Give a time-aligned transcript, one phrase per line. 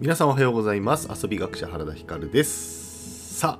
[0.00, 1.10] 皆さんおはようございます。
[1.12, 3.38] 遊び学者原田光です。
[3.38, 3.58] さ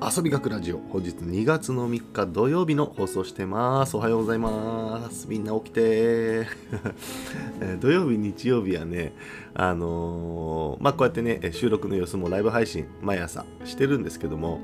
[0.00, 0.78] あ遊び学ラジオ。
[0.78, 3.96] 本日2月の3日土曜日の放送してます。
[3.96, 5.28] おはようございます。
[5.28, 6.48] みんな起きて。
[7.78, 9.14] 土曜日日曜日はね
[9.54, 14.62] あのー、まあこうやってね収録の様子もライブ配信毎朝してるんですけども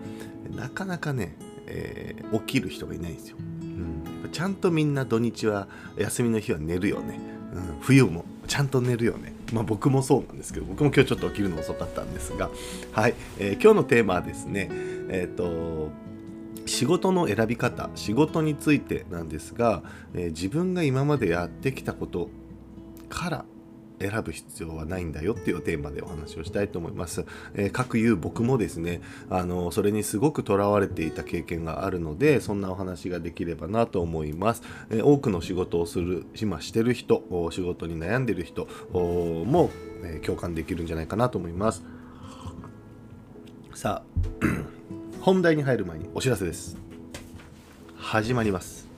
[0.50, 1.36] なかなかね、
[1.68, 3.36] えー、起きる人がいないんですよ、
[4.24, 7.20] うん、ちゃんとみんな土日は休みの日は寝るよね、
[7.54, 9.32] うん、冬もちゃんと寝るよね。
[9.52, 12.50] まあ、僕もそうなんですけど僕も今日ちょっと起きるの遅かったんですが、
[12.92, 13.14] はい。
[13.38, 14.68] えー、今日のテーマはですね
[15.08, 15.90] えっ、ー、と
[16.66, 19.82] 仕事の選び方仕事についてなんですが、
[20.14, 22.30] えー、自分が今までやってきたこと
[23.08, 23.44] から
[24.10, 27.24] 選ぶ必要はないんだよっていうテーマでお話をしたいと思います。
[27.54, 34.62] えー、各言う僕もですね、あのそれにすごくとらわれていた経験があるので、そんなお話ができればなと思います。
[34.90, 39.70] えー、多くの仕事をする、今してる人、仕事に悩んでる人も、
[40.04, 41.82] えー、共感できるんじゃないかなと思います。
[43.74, 44.46] さあ、
[45.20, 46.76] 本題に入る前にお知らせです。
[47.96, 48.88] 始まります。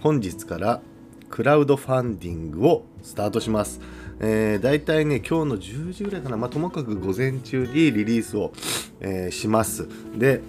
[0.00, 0.82] 本日から
[1.30, 3.80] クラウドファンディングをスタートします。
[4.20, 8.52] えー、大体ね、今日の10時ぐらいかな、まあ、ともかく午前中にリリースを、
[9.00, 9.88] えー、します。
[10.16, 10.40] で、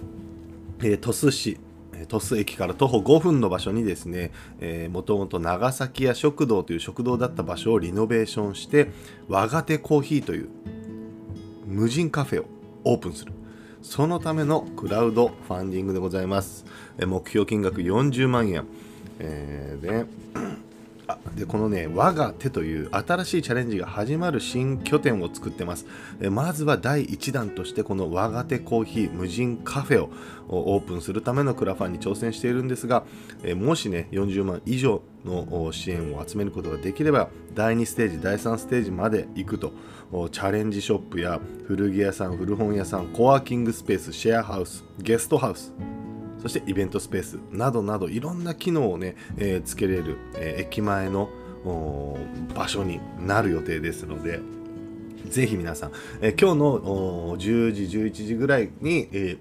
[0.80, 1.58] えー、鳥栖市、
[2.08, 4.32] 鳥栖駅から徒歩5分の場所にですね、
[4.90, 8.90] もともと長崎屋食堂という食堂だった場所をリノベーションして、
[9.28, 10.48] 和がてコーヒーという
[11.66, 12.46] 無人カフェを
[12.84, 13.32] オープンする。
[13.82, 16.64] そのためのクラウドファンディングでございます。
[16.98, 18.64] 目標金額40万円。
[19.18, 20.06] えー、で、
[21.06, 25.86] あでこのね我が手という新しいチャレンジが始まる新拠点を作ってます。
[26.30, 30.10] まずは第1弾としてこの我が手コーヒー無人カフェを
[30.48, 33.04] オープンするためのクラファンに挑戦しているんですが
[33.56, 39.72] もしね40万以上の支援を集めることができれば第2ステージ第3ステージまで行くと
[40.30, 45.72] チャレンジショップや古着屋さん古本屋さんコワーキングスペースシェアハウスゲストハウス
[46.44, 51.30] そしてイベントスペースなどなどいろんな機能をね、えー、つけれる、えー、駅前の
[52.54, 54.40] 場所になる予定ですので、
[55.30, 59.38] ぜひ皆さん、えー、今日の10時、11時ぐらいに、えー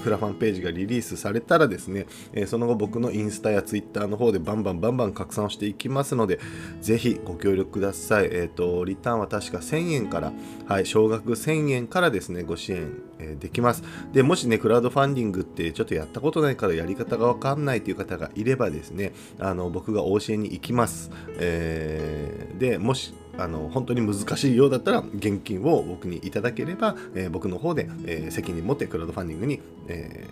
[0.00, 6.40] クラファンページがリリースされたらですね、えー、その後僕のインスタやツイッターの方でバンバンバンバン拡散していきますので、
[6.80, 8.30] ぜひご協力ください。
[8.32, 10.32] えっ、と、リターンは確か1000円から、
[10.66, 13.82] はい、少額1000円からですね、ご支援、ー、できます。
[14.12, 21.10] で、もしね、クラウドファンディングってちょっとやったことないからやり方がわかんないという方がいればですね、あの、僕がお教えに行きます。
[21.38, 30.26] えー、で、もし、あの本当に難しいようだったら現金を僕にいただければ、えー、僕の方で、えー、責任持ってクラウドファンディングに、え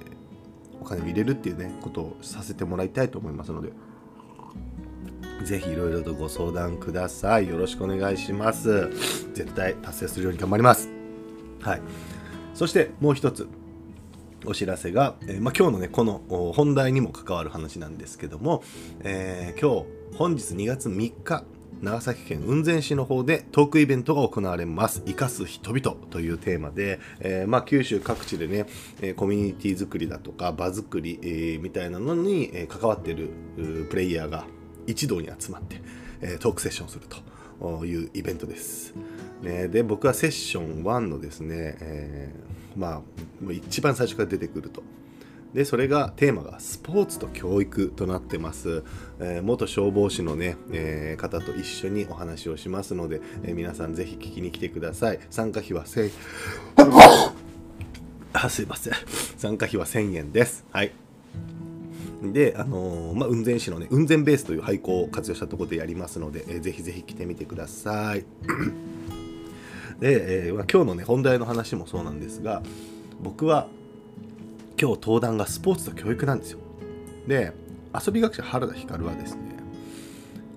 [0.79, 3.73] ー、お金を入れるっていうねことをさせてもらいたいと思いますので。
[5.45, 7.49] ぜひいろいろとご相談ください。
[7.49, 8.91] よろしくお願いします。
[9.35, 10.89] 絶対達成するように頑張ります。
[11.61, 11.81] はい。
[12.59, 13.47] そしてもう一つ
[14.45, 18.65] お知らせが、えー、ま、今日のねこの本題にも関わる話なんですけども、
[19.05, 21.45] えー、今日本日2月3日
[21.81, 25.05] 長崎県雲仙市の方でトークイベントが行われます。
[25.07, 28.67] 生かす人々というテーマで、えー、ま、九州各地でね、
[29.01, 33.31] えコミュニティ作りだとか場作り、えー、みたいなのに、え関わっている
[33.89, 34.45] プレイヤーが
[34.89, 35.81] 一堂に集まって、
[36.23, 37.19] えトークセッションすると
[37.85, 38.95] いうイベントです。
[39.43, 43.03] ね、で僕はセッション1のですね、えー、ま
[43.47, 44.83] あ一番最初から出てくると。
[45.55, 48.85] でそれがテーマがスポーツと教育となってます、
[49.19, 55.21] えー、元消防士のね、えー、方と一緒にお話をしますので、えー、皆さんぜひ聞きに来てください。
[55.31, 56.11] 参加費は1000
[58.35, 58.93] あすいません。
[59.37, 60.67] 参加費は1000円です。
[60.71, 60.93] はい
[62.23, 68.25] で、あのー、まあ、雲仙市のね、雲仙ベースという廃校を活用したところでやりますので、えー、ぜひぜひ来てみてください。
[70.01, 72.63] で、えーまあ、今日のね、本題の話もそうなんですが、
[73.21, 73.69] 僕は
[74.81, 76.59] 今日登壇がスポーツと教育なんですよ。
[77.27, 77.53] で、
[77.95, 79.43] 遊び学者原田光はですね、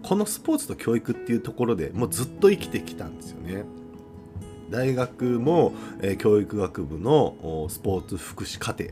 [0.03, 3.63] このスポーツと教育っていうところでもうずっと生きてきたんですよね。
[4.69, 8.85] 大学も、えー、教育学部のスポーツ福祉課程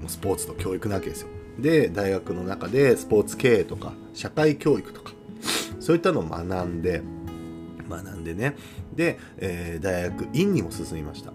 [0.00, 1.28] もスポーツと教育なわけですよ。
[1.58, 5.12] で大学の中でスポーツ経営とか社会教育とか
[5.80, 7.02] そういったのを学んで
[7.88, 8.56] 学んでね
[8.94, 11.32] で、えー、大学院にも進みました。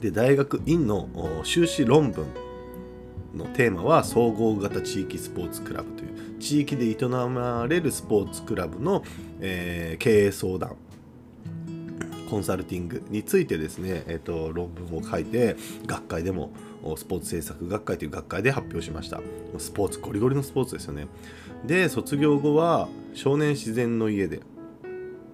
[0.00, 1.08] で大学院の
[1.44, 2.26] 修士論文
[3.34, 9.02] のテーマは総合型地域スポーツクラブという地域で営まれるスポーツクラブの、
[9.40, 10.76] えー、経営相談
[12.28, 15.56] コンサルティングについてですね、えーと、論文を書いて
[15.86, 16.50] 学会でも
[16.96, 19.20] スポーツ政策学会という学会で発表しました。
[19.58, 21.06] スポーツゴリゴリのスポーツですよね。
[21.66, 24.40] で卒業後は少年自然の家で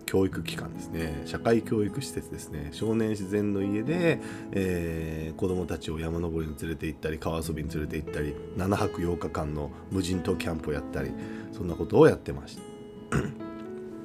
[0.07, 1.23] 教育機関ですね。
[1.25, 2.71] 社会教育施設ですね。
[2.73, 4.21] 少年自然の家で、
[4.51, 11.13] えー、子どもたちを山登りに連れて行ったり川遊びに連れて行ったり7泊8日間の無人島キャンプをやったり
[11.53, 13.40] そんなことをやってました。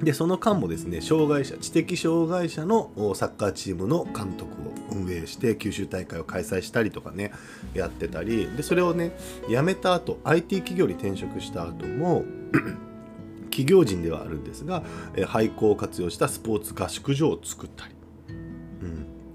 [0.02, 7.32] でその間もですね障害者知的障害者のサッカーチームの監督を運営して九州大会を開催したりとかね
[7.74, 8.48] やってたり。
[8.56, 9.12] でそれをね
[9.48, 12.24] 辞めた後 IT 企業に転職した後も
[13.50, 14.82] 企業人ではあるんですが、
[15.16, 17.95] え廃校を活用したスポーツ合宿所を作ったり、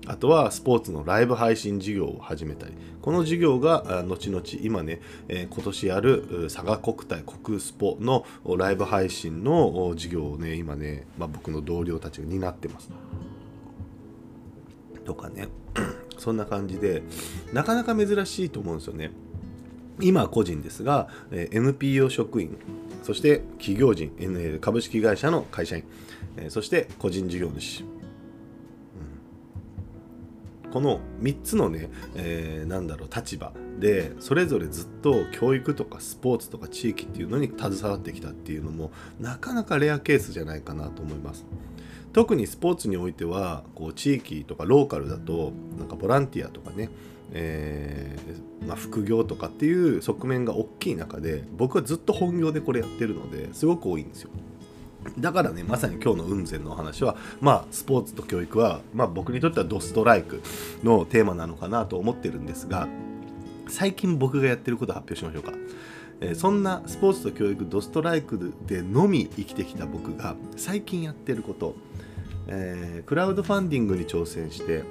[0.08, 8.26] あとはスポーツのライブ配信事業を始めたりこの事業が後々今ね、え今年やる佐賀国体国スポの
[8.58, 12.90] ライブ配信の事業をね今ね、まあ、僕の同僚たちが担ってます。
[15.06, 15.48] とかね
[16.18, 17.02] そんな感じで
[17.54, 19.12] なかなか珍しいと思うんですよね。
[20.00, 22.58] 今は個人ですが、え NPO 職員
[23.04, 24.12] そして企業人、
[24.62, 25.84] 株式会社の会社員、
[26.50, 27.84] そして個人事業主。
[30.72, 41.46] この3つのね、えー、なんだろう立場でそれぞれずっと教育とかスポーツとか地域っていうのに携わってきたっていうのもなかなかレアケースじゃないかなと思います。
[42.14, 46.90] 特にスポーツにおいてはこう地域とかローカルだとなんかボランティアとかね
[47.34, 54.30] えー、まあ、副業とかっていう側面が大きい中で僕はずっと本業でこれやってるのですごく多いんですよ
[55.18, 60.42] だからねまさに今日の雲仙のお話はまあスポーツと教育は、まあ、僕にとってはドストライク
[60.84, 62.88] のテーマなのかなと思ってるんですが
[63.68, 65.54] 最近僕がやってることを発表しましょうか、
[66.22, 71.76] えー、そんなスポーツと教育ドストライクでのみ生きてきた僕が最近やってること、
[72.48, 74.84] えー、クラウドファンディングに挑戦して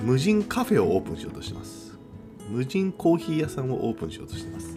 [0.00, 1.98] 無人カフェをオープンしようとしてます。
[2.48, 4.76] 無人コーヒー屋さんをオープンしようとしてます。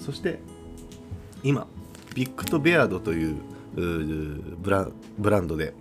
[0.00, 0.40] そして
[1.42, 1.66] 今
[2.14, 3.36] ビッグとベアードという
[3.78, 4.88] ブラ
[5.18, 5.74] ブランドで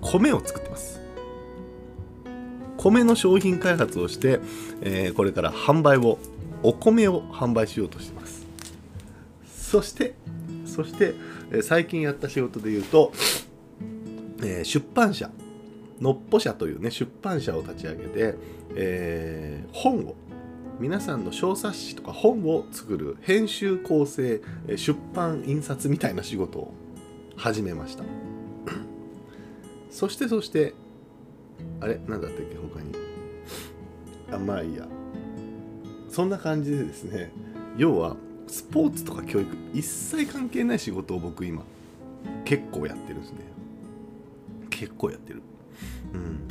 [0.00, 1.00] 米を作ってます。
[2.76, 4.40] 米の商品開発をして、
[4.80, 6.18] えー、これから販売を
[6.62, 8.46] お米を販売しようとしてます。
[9.46, 10.14] そして
[10.66, 11.14] そして、
[11.50, 13.12] えー、最近やった仕事で言うと、
[14.42, 15.30] えー、出版社
[16.00, 18.34] のっぽ社というね出版社を立ち上げて、
[18.74, 20.14] えー、本を
[20.78, 24.42] 皆さんの小冊子とか本を作る編集構成
[24.76, 26.74] 出版印刷みたいな仕事を
[27.36, 28.04] 始めました。
[29.90, 30.74] そしてそして
[31.80, 32.00] あれ？
[32.06, 32.56] 何だったっけ？
[32.56, 32.92] 他に。
[34.32, 34.86] あまあいいや。
[36.10, 37.30] そんな感じでですね。
[37.76, 38.16] 要は
[38.46, 41.62] スポーツとか教育一切関係ない仕事を僕今
[42.44, 43.38] 結構やってるんですね。
[44.70, 45.42] 結構やってる。
[46.14, 46.48] うん、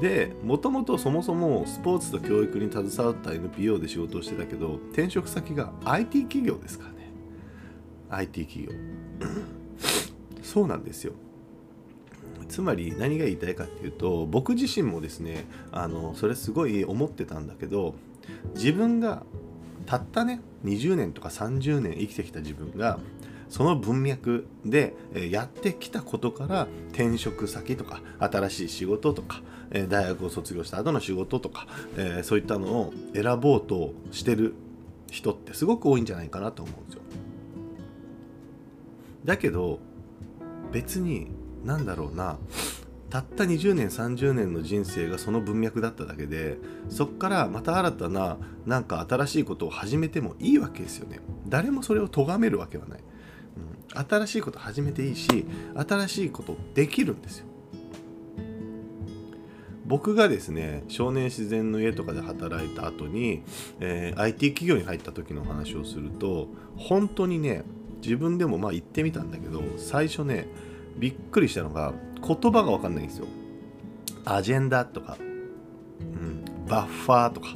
[0.00, 6.97] でもともとそもそもスポーツと教育に携わった NPO で仕事をしてたけど転職先が IT 企業ですからね。
[8.10, 8.72] IT 企業
[10.42, 11.12] そうなんですよ
[12.48, 17.94] つまり何が言いたいかっていうと僕自身もですねあのそれすごい思ってたんだけど
[18.54, 19.22] 自分が
[19.86, 22.98] たったね20年とか30年生きてきた自分が
[23.48, 24.94] その文脈で
[25.30, 29.42] やってきたことから転職先とか新しい仕事とか
[29.88, 31.66] 大学を卒業した後の仕事とか
[32.22, 34.54] そういったのを選ぼうとしてる
[35.10, 36.97] 人ってすごく多いんじゃないかなと思うんですよ。
[39.28, 39.78] だけど
[40.72, 41.30] 別に
[41.62, 42.38] 何だろうな。
[43.10, 46.58] たった20年30年の人生がその文脈だっただけで
[46.90, 51.20] そっからまた新たななんか新しいことを始めてもいいわけですよね。
[51.46, 53.00] 誰もそれを咎めるわけはない。
[53.94, 54.06] うん。
[54.06, 57.46] 新しいこと始めていいし新しいことできるんですよ。
[59.86, 63.42] 僕がですね少年自然の家とかで働いた後に、
[63.80, 67.64] えー、IT 企業に入った時の話をすると本当にね
[68.02, 70.46] 自分でもまあ言ってみたんだけど最初ね
[70.96, 71.92] びっくりしたのが
[72.26, 73.26] 言葉が分かんないんですよ。
[74.24, 77.48] アジェンダとか、うん、バッファーとか。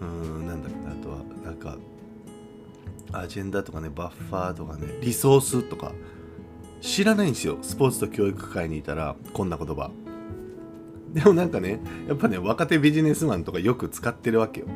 [0.00, 1.76] うーんなんだっけあとはなんか
[3.12, 5.92] アジェンダとかねバッファーとかねリソースとか。
[6.80, 7.56] 知らないんですよ。
[7.62, 9.90] スポーツと教育界にいたらこんな言葉。
[11.14, 14.66] でもなんかねやっぱね若手ビジネスマンとかよく使ってるわけよ。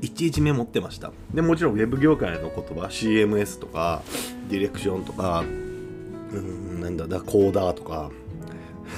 [0.00, 1.12] いちいちメモってました。
[1.32, 4.02] でもちろんウェブ業界の言葉 CMS とか
[4.48, 5.44] ディレクションとか
[6.32, 8.10] うんなんだだコーダーとか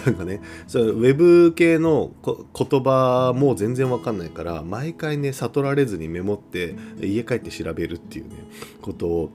[0.05, 8.35] なんかねそウェブ系の言葉も全然わかんないから毎回ね悟られずにメモって家帰って調べるっていうね
[8.83, 9.31] ことを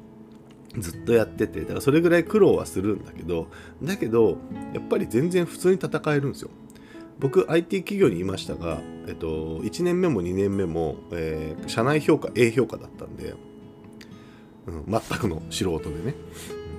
[0.77, 3.48] ずっとやっててだからそれぐらい苦労はするんだけど
[3.82, 4.38] だけど
[4.74, 6.50] やっぱり全然普通に戦えるんですよ。
[7.20, 13.36] 僕 IT 企業にいましたが、えっと、1年目も2年目も、えー、社内評価 A 評価だったんで、
[14.67, 16.15] うん、全くの素人でね。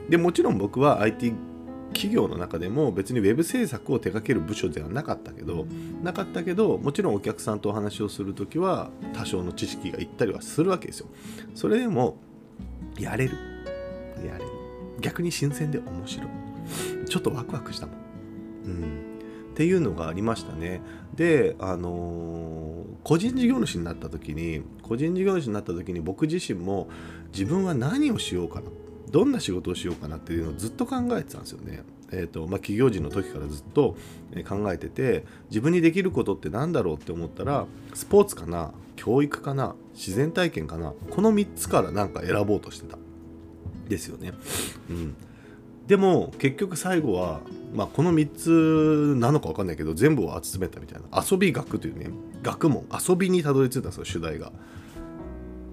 [0.08, 1.32] でもちろん僕は IT
[1.94, 5.66] 企業の中でも別にウェブ制作を手掛ける部署ではなかったけど
[6.02, 11.06] なかったけどもちろんお客さんとお話をする時は多少の知識がいったりはするわけですよ。
[11.54, 12.18] それでも
[12.98, 13.36] やれる。
[14.26, 14.50] やれる。
[15.00, 16.28] 逆に新鮮で面白い。
[17.08, 17.96] ちょっとワクワクしたもん。
[18.66, 19.13] うん。
[19.54, 20.80] っていうのがありましたね
[21.14, 26.88] であのー、個人事業主になった時に個人事業主になった時に僕自身も
[27.32, 28.66] 自分は何をしようかな
[29.11, 31.84] どんな仕事をしようかなっていうのをずっと考えてたんですよね。
[32.11, 33.96] えーとまあ、企業人の時からずっと
[34.49, 42.99] 考えてて自分にできることって何だろうって思ったらスポーツかな教育かな自然体験かなこの3つからなんか選ぼうとしてた
[43.88, 44.32] ですよね。
[44.90, 45.14] うん、
[45.86, 47.40] でも結局最後は、
[47.74, 52.08] まあ、この3つなのか分かんないけど全部を集めたみたいな遊び学というね
[52.42, 54.52] 学問遊びにたどり着いたんですよ主題が。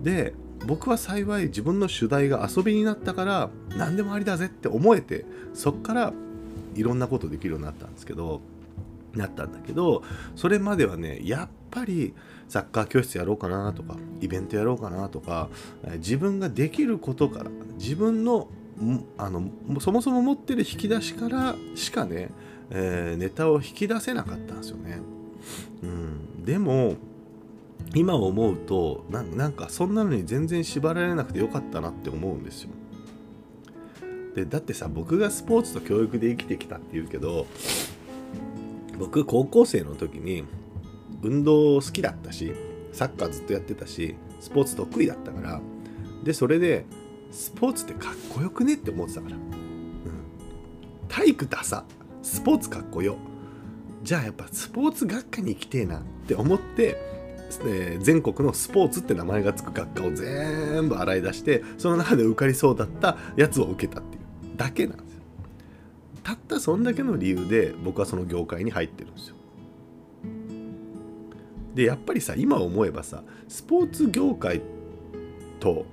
[0.01, 0.33] で
[0.65, 6.13] 僕は幸い自分の主題が遊びになったから何でもありだぜって思えてそっから
[6.75, 8.41] いろんなことできるようになったんですけど
[9.15, 10.03] なったんだけど
[10.35, 12.13] それまではねやっぱり
[12.47, 15.49] サッカー教室やろうかなとかイベントやろうかなとか
[15.97, 18.47] 自分ができることから自分の
[19.17, 22.29] あのそもそも持ってる引き出しからしかね、
[22.69, 24.99] えー、ネタを引き出せなかったんですよね。
[25.83, 26.95] うん、でも
[27.93, 32.69] 今思うとなんかそんなのに全然縛られなくてよかったなって思うんですよ。
[34.35, 37.47] でだってさ僕がスポーツと教育で生きてきたっていうけど
[38.97, 40.45] 僕高校生の時に
[41.21, 42.53] 運動好きだったし
[42.93, 45.61] サッカーずっとやってたしスポーツ得意だったから
[46.23, 46.85] でそれで
[47.31, 49.41] スポーツってかっこよくねって思ってたから、うん、
[51.07, 51.85] 体育ダサ。
[52.21, 53.17] スポーツかっこよ。
[54.03, 57.11] じゃあやっぱスポーツ学科に行きてえなって思って
[57.65, 64.57] えー、全国のスポーツって名前が付く学科を全部洗い出してその中で受かりそうだったやつを受けたっていう。
[64.57, 65.21] だけなんですよ。
[66.23, 69.35] たったそんだけの理由で僕はその業界に入ってるんですよ。
[71.75, 74.61] でやっぱりさ今思えばさスポーツ業界
[75.59, 75.85] と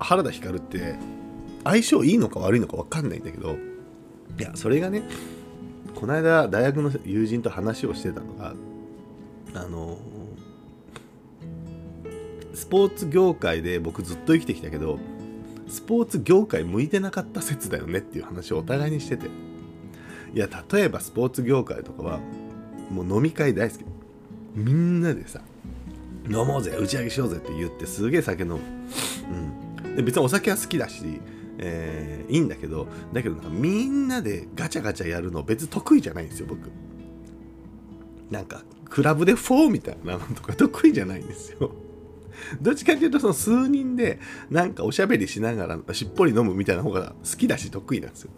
[0.00, 0.96] 原田光って
[1.64, 3.56] 相性いいのか悪いのか分かんないんだけど
[4.38, 5.02] いやそれがね
[5.94, 8.54] この間大学の友人と話をしてたのが
[9.54, 9.98] あの
[12.54, 14.98] スポーツ業界で僕ずっと生きてきたけど
[15.68, 19.28] スポーツ業界向いてなかった説だよねっていう話をお互いにしてて。
[20.34, 22.20] いや例えばスポーツ業界とかは
[22.90, 23.84] もう飲み会大好き。
[24.54, 25.40] みんなでさ
[26.26, 28.60] 飲もうぜ打ち上げしようぜって言ってすげえ酒飲む、うん、
[30.02, 31.20] 別にお酒は好きだし、
[31.58, 36.70] えー、いいんだけどだけどなんかみんなでガチャガチャやるの別に得意じゃないんですよ僕。
[38.30, 41.70] なんかクラブでフォーみたいなのとか得意じゃないんですよ。
[42.60, 44.18] どっちかっていうとその数人で
[44.50, 48.30] なんかおしゃべりしながらしっぽり飲むみたいな方が好きだし得意なんですよ。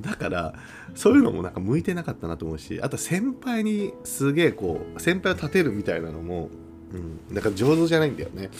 [0.00, 0.54] だから
[0.94, 6.50] そういうのもなんか向いてなかったなと思うしあと先輩にすげえこう先輩を立てるみたいなのも
[6.94, 8.50] うん、なんか上手じゃないんだよね。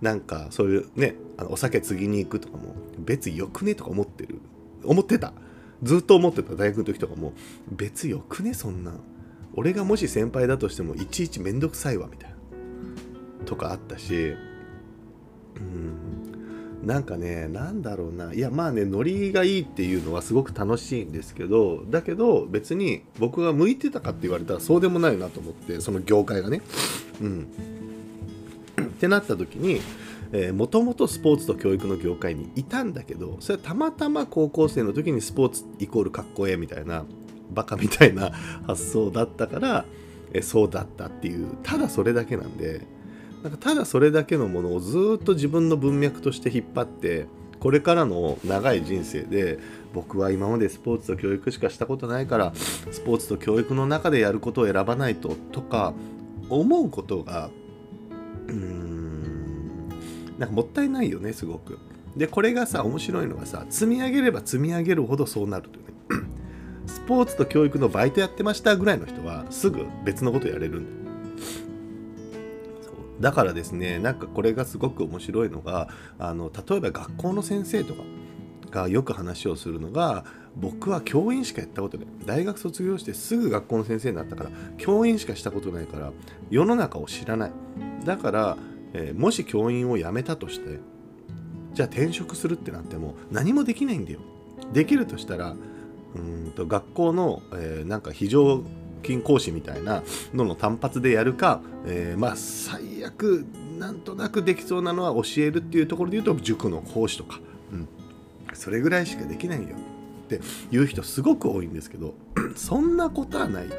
[0.00, 4.40] なんかそういうねあのお酒継ぎに行くとかも別よくねとか思ってる。
[4.84, 5.32] 思ってた。
[5.82, 6.54] ずっと思ってた。
[6.54, 7.32] 大学の時とかも
[7.70, 8.92] 別よくねそんな
[9.54, 12.36] 俺がもし先輩だとしてもいちいちめんどくさいわみたいな。
[13.46, 14.34] とかあったし。
[15.56, 16.86] うん。
[16.86, 18.32] なんかねなんだろうな。
[18.32, 26.62] いやまあねノリがいいっていうのはすごく楽しいんですけどだけど別に僕が向いてたかって言われたらそうでもないなと思ってその業界がね。
[27.20, 27.48] うん。
[29.00, 29.80] ってなった時に
[30.52, 37.06] もともとスポーツと教育の業界にいたんだけどそれはたまたま高校生の時にスポーツイコールかっこええみたいな
[37.50, 38.30] バカみたいな
[38.66, 39.86] 発想だったから
[40.34, 42.82] えそうだったっていうただそれだけなんで
[43.42, 47.26] なんかただそれだけのものをずっと自分の文脈として引っ張って
[47.58, 49.58] これからの長い人生で
[49.94, 55.94] 僕は今までスポーツと教育しかしたことないからスポーツと教育の中でやることを選ばないととか
[56.50, 57.50] 思うことが
[58.50, 59.88] うん。
[60.38, 61.78] なんかもったいないよねすごく。
[62.16, 66.26] でこれがさ面白いのがさ積み上げれば積み上げるほどそうなるというね。
[66.86, 71.00] スポーツと教育のバイトやってましたぐらいの人はすぐ別のことやれるんだよ。
[73.20, 75.88] だからですねなんかこれがすごく面白いのが
[76.18, 78.02] あの例えば学校の先生とか
[78.70, 80.24] がよく話をするのが
[80.56, 82.06] 僕は教員しかやったことない。
[82.24, 86.12] 大学卒業してすぐ学校の先生になったから教員しかしたことないから
[86.50, 87.52] 世の中を知らない。
[88.04, 88.56] だから、
[88.92, 90.78] えー、もし教員を辞めたとして
[91.74, 94.20] じゃあ転職するってなっても何もできないんだよ。
[94.72, 95.56] できるとしたら
[96.14, 98.62] うんと学校の、えー、なんか非常
[99.02, 100.02] 勤講師みたいな
[100.34, 103.46] のの単発でやるか、えー、まあ最悪
[103.78, 107.40] なんとなくできそうなのは教えるっていうところで言うと塾の講師とか、
[107.72, 107.88] うん、
[108.52, 109.68] それぐらいしかできないよ。
[110.24, 110.40] って
[110.70, 112.14] 言う人すごく多いんですけど
[112.54, 113.68] そんなことはない。
[113.68, 113.74] よ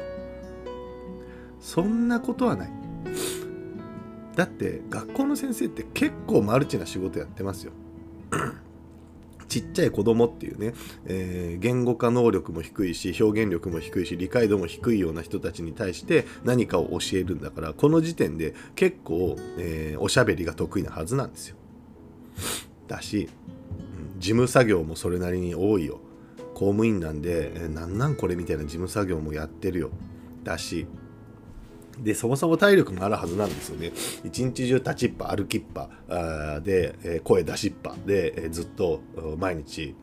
[1.60, 2.70] そんなことはない。
[4.34, 7.72] だって学校の先生って結構マルチな仕事やってますよ
[9.48, 10.72] ちっちゃい子供っていうね、
[11.04, 21.56] えー、言語化能力も低いし表現力も低いし理解度も低いような人たちに対して何かを教えるんだからこの時点で結構、えー、おしゃべりが得意なはずなんですよ。
[22.88, 23.28] だし、
[24.14, 26.00] うん、事務作業もそれなりに多いよ。
[26.54, 29.90] 公務員なんで、えー、なんなんこれみたいな事務作業もやってるよ。
[30.44, 30.86] だし、
[32.02, 33.92] でそもそも体力もあるはずなんですよね
[34.24, 35.88] 一日中立ちっぱ歩きっぱ
[36.60, 39.00] で、声出しっぱで、ずっと
[39.38, 39.94] 毎日、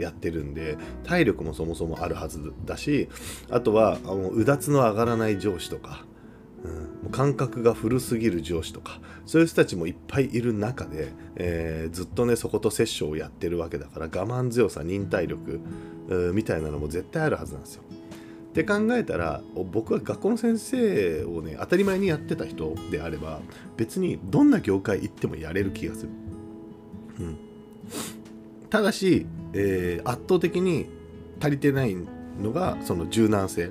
[0.00, 3.08] やってるんで体力もそもそもあるはずだし
[3.50, 6.04] あとはあのうだつの上がらない上司とか、
[7.02, 15.60] うん、感覚が古すぎる上司とかそういう人たちもいっぱいいる中で、えー、ずっとねそことセッションをやってるわけだから我慢強さ忍耐力
[16.32, 17.82] みたいなのも絶対あるはずなんですよ。
[18.58, 23.40] って考えたら僕は学校の先生をね当たり前にやってた人であれば
[23.76, 26.08] 別にどんな業界行ってもやれる気がする。
[27.20, 27.38] うん、
[28.68, 30.88] ただし、えー、圧倒的に
[31.40, 31.96] 足りてない
[32.40, 33.70] のがその柔軟性。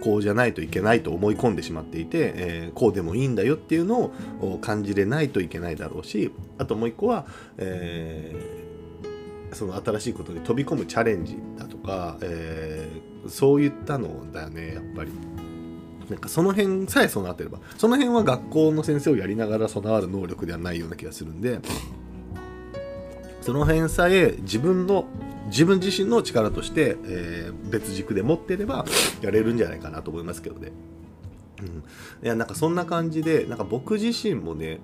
[0.00, 12.87] こうじゃないといけないと思い込んでしまっていて、えー、こうでもいいんだよっていうのを感じれないといけないだろうしあともう一個は、えー、その新しいことに飛び込むチャレンジだとか、え、
[13.26, 15.10] そういったのだよねやっぱり。
[16.08, 21.60] なんかその辺さえ備わってればその辺は学校の先生をやりながら備わる能力ではないような気がするんで
[23.42, 25.04] その辺さえ自分の
[25.48, 28.84] 自分自身の力として、えー、別軸で持ってれば
[29.22, 30.72] やれるんじゃないかなと思いますけどね。
[31.60, 31.66] うん、
[32.24, 34.80] いやなんかそんな感じでなんか僕自身もね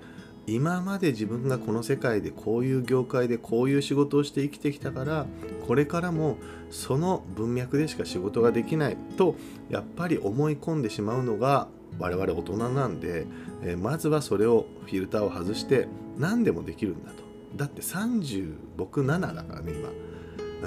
[0.46, 5.26] 今まで自分がこの世界でこういう業界でこういう仕事をして生きてきたから
[5.66, 6.37] これからも
[6.70, 9.37] その文脈でしか仕事ができないと
[9.70, 13.26] やっぱり思い込んでしまうのが我々大人なんで、
[13.62, 17.24] えー、まずはそれをフィルターを外して何でもできるんだと。
[17.57, 19.88] だって30僕7だからね今、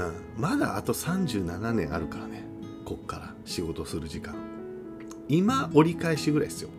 [0.06, 2.46] うん、まだあと37年あるからね。
[2.86, 4.34] こっから仕事する時間。
[5.28, 6.70] 今折り返しぐらいですよ。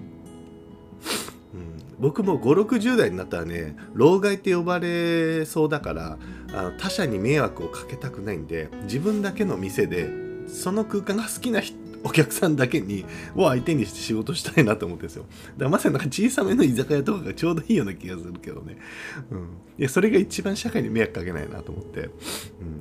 [1.99, 6.19] 僕も560代になったらね老害って呼ばれそうだから
[6.53, 10.09] あの他者に迷惑をかけたくないんで自分だけの店で
[10.49, 11.61] その空間が好きな
[12.05, 15.25] お客さんだけにを相手にして仕事したいなと思ってんですよ。
[15.25, 18.79] だからまさになんか小さめの居酒屋とかがちょうどいいような気がするけどね。
[19.31, 19.39] うん。
[19.79, 22.11] いや、それが一番社会に迷惑かけないなと思って。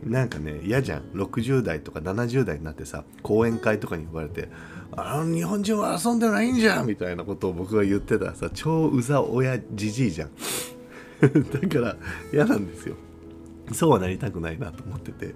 [0.05, 0.11] うん。
[0.11, 1.01] なんかね、嫌じゃん。
[1.13, 4.49] 60代とか70代になってさ、講演会とかに呼ばれて、
[4.95, 8.33] あの日本人は遊んでないんじゃんみたいなことを僕が言ってた。
[8.35, 10.29] さ超うざ親じじいじゃん。
[11.21, 11.97] だから
[12.31, 12.95] 嫌なんですよ。
[13.73, 15.35] そうはなりたくないなと思ってて、うん、だ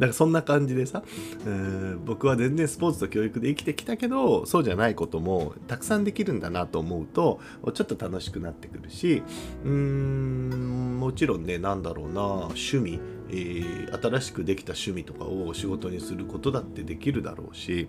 [0.00, 1.02] からそんな感じでさ、
[1.40, 7.40] えー、僕は全然スポーツと教育で生きてきたけどそうじゃないこともたくさんできるんだなと思うと
[7.74, 9.22] ちょっと楽しくなってくるし
[9.64, 13.00] うーんもちろんねなんだろうな趣味、
[13.30, 17.88] 新しくできた趣味とかを仕事にすることだってできるだろうし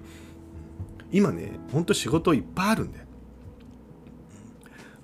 [1.12, 3.06] 今ねほんと仕事いっぱいあるんだよ。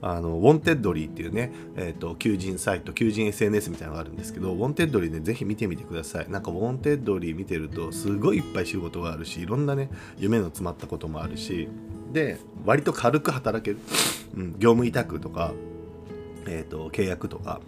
[0.03, 6.29] あのウォンテッドリーっていうね、えーと、求人サイト求人 SNS みたいなのがあるんですけどウォンテッドリーねぜひ見てみてください。
[6.29, 11.67] なんかウォンテッドリー見てるとすごいいっぱい仕事があるしいろんなね夢の詰まったこともあるし
[12.11, 13.79] で割と軽く働ける、
[14.35, 15.53] うん、業務委託とか、
[16.47, 17.61] えーと契約とか。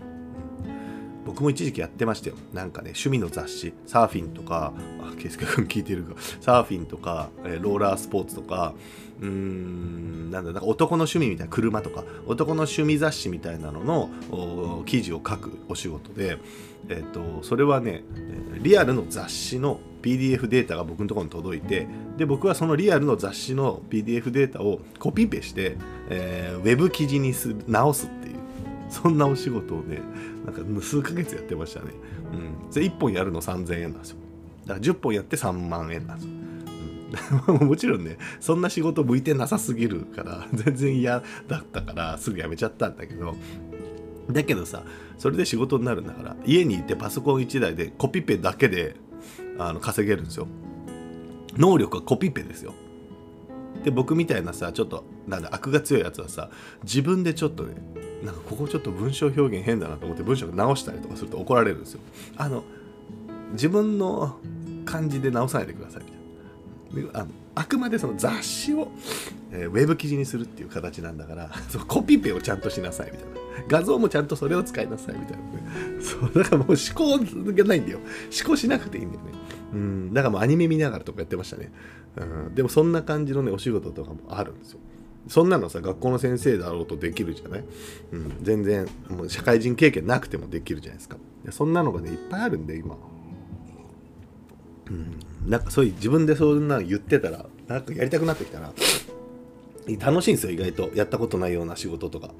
[1.26, 2.36] 僕も一時期やってましたよ。
[2.54, 6.16] なんかね趣味の雑誌サーフィンとかあ圭介君聞いてるか。
[6.42, 8.74] サーフィンとか、えローラースポーツとか
[9.22, 16.38] うーんなんだなんか男の趣味みたいな車とか男の趣味雑誌みたいなのの記事を書くお仕事で、
[16.90, 18.04] えっとそれはね
[18.62, 25.78] リアルの雑誌の PDF データが僕のところに届いてで僕はそのリアルの雑誌の PDF データをコピペして、
[26.10, 28.33] えー、ウェブ記事にする直すっていう。
[28.94, 30.00] そんなお仕事をね
[30.46, 31.88] なんか数ヶ月やってましたね。
[32.32, 32.72] うん。
[32.72, 34.18] で、1本やるの3000円なんですよ。
[34.66, 36.44] だから10本やって3万円なんですよ。
[37.62, 43.36] もちろんね、そんな仕事向いてなさすぎるから、全然嫌だったからすぐ辞めちゃったんだけど、
[44.32, 44.84] だけどさ、
[45.18, 48.96] それで仕事になるんだから、家にいてパソコン1台でコピペだけで
[49.60, 50.48] あの稼げるんですよ。
[51.56, 52.74] 能力はコピペですよ。
[53.84, 56.50] で僕みたいなさちょっとなんだ悪が強いやつはさ
[56.84, 57.76] 自分でちょっとね
[58.24, 62.00] なんかここちょっと文章表現変だなと思って文章直したりとかすると怒られるんですよ。
[62.38, 62.64] あの
[63.52, 64.38] 自分の
[64.86, 67.20] 感じで直さないでくださいみたいな。
[67.20, 68.88] あのあくまでその雑誌を、
[69.52, 73.34] えー、ウェブ記事にするっていう形なんだから そのコピペをちゃんとしなさいみたいな。
[73.68, 75.44] 画像もちゃんとそれを使いなさいみたいな
[76.02, 77.18] そうだからもう思考
[77.54, 79.32] がないんだよ思考しなくていいんだよね
[79.74, 80.14] うん。
[80.14, 81.72] だからもうアニメ見ながらとかやってましたね、
[82.18, 84.80] うん、でもそんな感じのねお仕事とかもあるんですよ。
[85.28, 87.64] そんなのさ学校の先生だろうとできるじゃない、
[88.12, 91.18] うん、全然もう社会人経験なくてもできるじゃないですか。
[91.50, 92.98] そんなのがねいっぱいあるんで今。
[94.90, 95.50] うん。
[95.50, 98.74] なんかそういう自分でそんなの言ってたらなんかやりたくなってきたら
[100.00, 100.92] 楽しいんですよ意外と。
[100.94, 102.32] やったことないような仕事とか、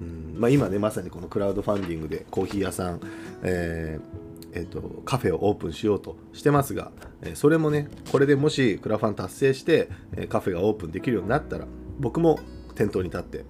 [0.00, 0.40] うん。
[0.40, 3.00] まあ、今ねまさにこのクラウドファンディングでコーヒー屋さん、
[3.42, 11.66] えーえーと、カフェをオープンしようとしてますが、え、それもねこれでもしクラファン達成して、え、カフェがオープンできるようになったら
[11.98, 12.38] 僕も
[12.74, 13.44] 店頭に立って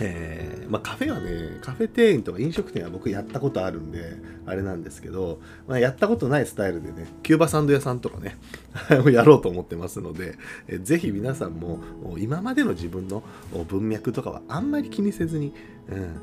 [0.00, 8.36] えー、まあ、カフェはねカフェ店員とか飲食店は僕やったことあるんであれなんですけど、まあ、やったことないスタイルでねキューバサンド屋さんとかね
[9.12, 11.80] やろうと思ってますので、えー、ぜひ皆さんも
[12.18, 13.22] 今までの自分の
[13.68, 15.52] 文脈とかはあんまり気にせずに、
[15.88, 16.14] うん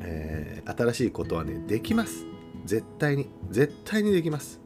[0.00, 2.33] えー、新しいことはねできます。
[2.64, 4.60] 絶対に絶対にできます、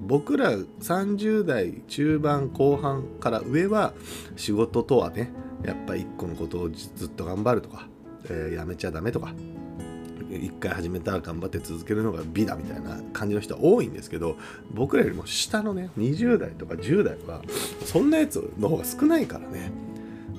[0.00, 3.94] 僕ら30代中盤後半から上は
[4.36, 5.30] 仕事とはね
[5.64, 7.88] やっぱ一個のことをずっと頑張るとか、
[8.26, 9.32] えー、やめちゃダメとか
[10.30, 14.36] 一回始めたら頑張って続けるのが美だみたいな感じの人は多いんですけど
[14.72, 17.42] 僕らよりも下のね20代とか10代は
[17.84, 19.70] そんなやつの方が少ないからね、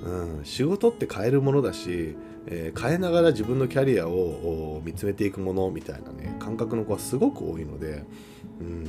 [0.03, 2.15] うん、仕事って変えるものだし、
[2.47, 8.03] えー、変えながら自分のキャリアを見つめていくものみたいなね感覚の子はすごく多いので、
[8.59, 8.87] うん、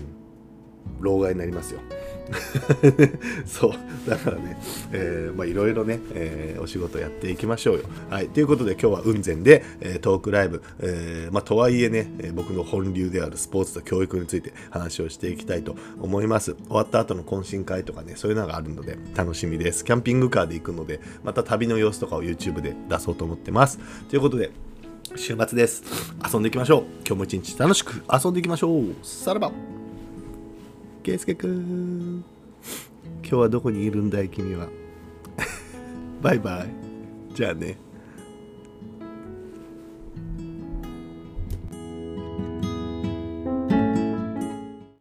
[1.01, 1.81] 老害になりますよ。
[3.47, 3.73] そう
[4.09, 4.57] だからね、
[4.93, 7.85] えー、まあいろいろね、えー、お仕事やっていきましょうよ。
[8.11, 16.55] はいということで今日は雲仙で、えー、トークライブ、えー、まあとはいえね、え僕の本流であるスポーツと教育について話をしていきたいと思います。
[16.55, 19.85] 終わった後の懇親会とかねそういうのがあるので楽しみです。
[19.85, 23.79] キャンピングカーで行くのでまた旅の様子とかを YouTube で出そうと思ってます。
[24.09, 24.51] ということで
[25.15, 25.85] 週末です。
[26.33, 26.83] 遊んでいきましょう。
[27.07, 28.95] 今日も一日楽しく遊んでいきましょう。
[29.03, 29.76] さらば。
[31.07, 32.25] 圭介くん。
[33.23, 34.67] 今日はどこにいるんだい君は。
[36.21, 37.33] バイバイ。
[37.33, 37.79] じゃあね。